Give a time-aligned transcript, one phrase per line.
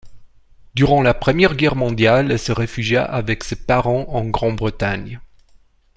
[0.73, 5.21] Durant la Première Guerre mondiale elle se réfugia avec ses parents en Grande-Bretagne.